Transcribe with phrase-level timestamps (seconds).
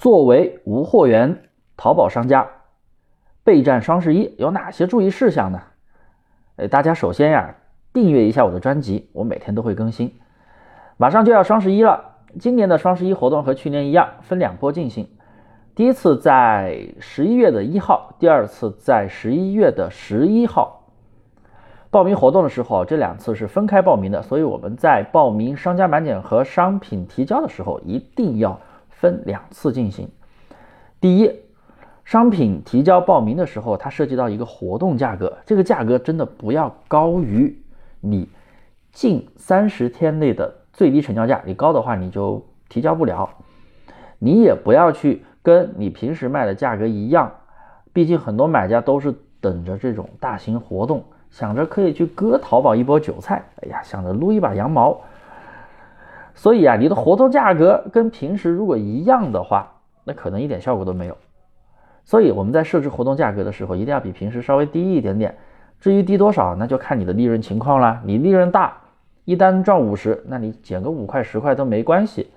[0.00, 1.42] 作为无货源
[1.76, 2.48] 淘宝商家，
[3.44, 5.60] 备战双十一有哪些注意事项呢？
[6.56, 7.54] 哎，大家首先呀，
[7.92, 10.14] 订阅一下我的专辑，我每天都会更新。
[10.96, 12.02] 马上就要双十一了，
[12.38, 15.06] 今年的双十一活动和去年一样，分两波进行。
[15.74, 20.86] 第一次在十一月的一号，第二次在十一月的十一号。
[21.90, 28.58] 报名活动的时候，这两次是分开报名的，所以我们在报名商家满减和商品提交的时候，一定要
[29.00, 30.06] 分两次进行。
[31.00, 31.32] 第一，
[32.04, 37.56] 商品提交报名的时候，它涉及到一个活动价格，这个价格真的不要高于
[38.00, 38.28] 你
[38.92, 43.30] 近三十天内的最低成交价，你高的话你就提交不了。
[44.18, 47.32] 你也不要去跟你平时卖的价格一样，
[47.94, 51.02] 毕竟很多买家都是等着这种大型活动。
[51.30, 55.00] 想着可以去割淘宝一波韭菜，哎呀，想着撸一把羊毛，
[56.40, 59.70] 所以啊，你的活动价格跟平时如果一样的话，
[60.04, 61.14] 那可能一点效果都没有。
[62.06, 65.36] 所以我们在设置活动价格的时候，一定要比平时稍微低一点点。
[65.80, 68.00] 至于低多少，那就看你的利润情况啦。
[68.06, 68.74] 你利润大，
[69.26, 72.30] 一单赚五十，那你减个五块十块都没关系。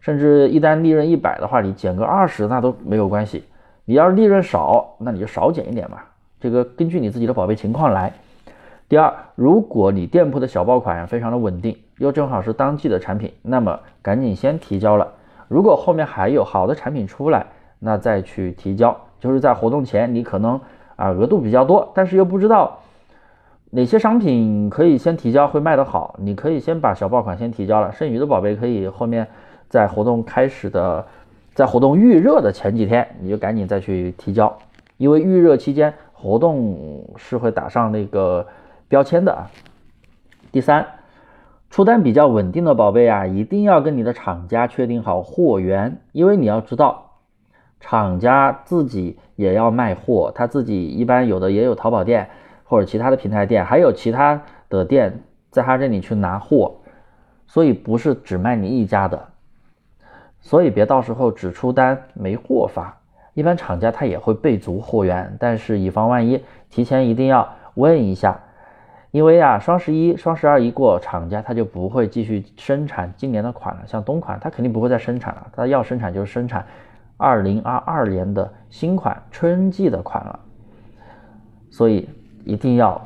[0.00, 3.44] 甚至一单利润一百的话，你减个二十那都没有关系。
[3.84, 5.98] 你要是利润少，那你就少减一点嘛。
[6.40, 8.10] 这个根据你自己的宝贝情况来。
[8.88, 15.12] 第二，如果你店铺的小爆款非常的稳定，又正好是当季的产品，那么赶紧先提交了。
[15.48, 17.46] 如果后面还有好的产品出来，
[17.78, 18.96] 那再去提交。
[19.20, 20.60] 就是在活动前，你可能
[20.96, 22.80] 啊额度比较多，但是又不知道
[23.70, 29.26] 哪些商品可以先提交会卖得好，你可以先把小爆款先提交了，剩余的宝贝可以后面
[29.68, 31.06] 在活动开始的，
[31.54, 34.56] 在活动预热的前几天，你就赶紧再去提交，
[34.96, 38.46] 因为预热期间活动是会打上那个。
[38.86, 39.50] 标签的啊，
[40.52, 40.86] 第三，
[41.74, 47.14] 出单比较稳定的宝贝啊，一定要跟你的厂家确定好货源，因为你要知道，
[47.80, 52.30] 厂家自己也要卖货，他自己一般有的也有淘宝店
[52.62, 56.76] 或者其他的平台店，还有其他的店在他这里去拿货，
[57.48, 59.30] 所以不是只卖你一家的，
[60.38, 62.96] 所以别到时候只出单没货发，
[63.32, 68.40] 一般厂家他也会备足货源，但是以防万一，提前一定要问一下。
[69.14, 73.82] 因为啊，双十一、双十二一过，厂家他就不会继续生产今年的款了。
[73.86, 76.66] 像冬款，他肯定不会再生产了，他要生产就是生产
[77.16, 80.40] 二零二二年的新款春季的款了。
[81.70, 82.08] 所以
[82.44, 83.00] 一定要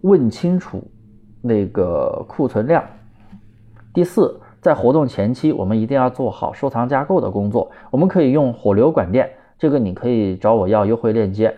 [0.00, 0.82] 问清楚
[1.40, 2.82] 那个库存量。
[3.94, 7.70] 第四，在活动前期，我们一定要做好收藏加购的工作。
[7.92, 11.48] 我们可以用火流管店，这个你可以找我要优惠链接，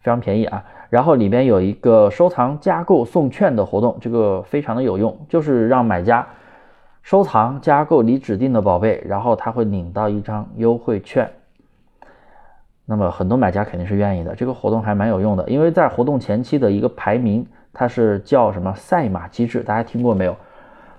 [0.00, 0.64] 非常便宜啊。
[0.92, 6.26] 然后里边有一个收藏加购送券的活动，这个非常的有用，就是让买家
[7.00, 11.26] 收藏加购你指定的宝贝，然后他会领到一张优惠券。
[12.84, 20.36] 那么很多买家肯定是愿意的，这个活动还蛮有用的，因为在活动前期的一个排名，它是叫什么赛马机制，大家听过没有？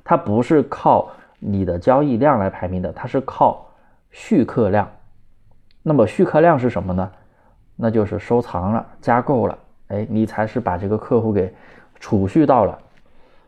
[0.03, 3.63] 它不是靠你的交易量来排名的，它是靠
[4.09, 4.89] 续客量。
[5.83, 7.11] 那么续客量是什么呢？
[7.75, 9.55] 那就是收藏了加购了。
[9.93, 11.53] 哎，你才是把这个客户给
[11.99, 12.77] 储蓄到了，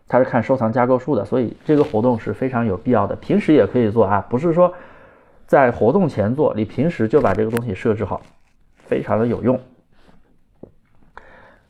[0.08, 3.16] 他是看收藏加购数的，所以这个活动是非常有必要的。
[3.16, 4.72] 平时也可以做啊，不是说
[5.48, 8.22] 在活动前做，你平时就把这个东西设置好，
[8.78, 9.60] 非常的有用。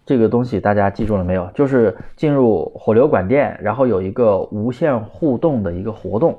[0.06, 1.50] 这个东西大家记住了没有？
[1.56, 6.38] 就是进入火流管店，然后有一个无限互动的一个活动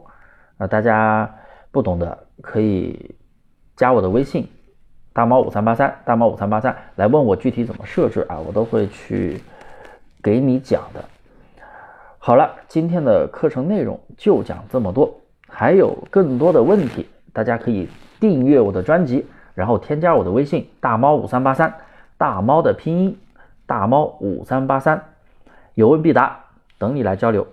[0.58, 1.28] 啊，大家
[1.70, 3.16] 不懂的可以
[3.75, 4.46] 加我的微信。
[5.16, 9.41] 大猫五三八三，大猫五三八三，来问我具体怎么设置啊，我都会去
[10.22, 11.03] 给你讲的。
[12.19, 15.10] 好了，今天的课程内容就讲这么多，
[15.49, 17.88] 还有更多的问题，大家可以
[18.21, 19.25] 订阅我的专辑，
[19.55, 21.72] 然后添加我的微信大猫五三八三，
[22.19, 23.19] 大猫的拼音
[23.65, 25.03] 大猫五三八三，
[25.72, 26.41] 有问必答，
[26.76, 27.47] 等你来交流。